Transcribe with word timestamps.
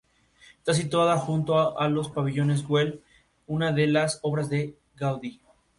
Está 0.57 0.73
situada 0.73 1.19
junto 1.19 1.77
a 1.77 1.87
los 1.87 2.09
Pabellones 2.09 2.67
Güell, 2.67 3.03
una 3.45 3.71
de 3.71 3.85
las 3.85 4.17
obras 4.23 4.49
de 4.49 4.75
Gaudí. 4.95 5.39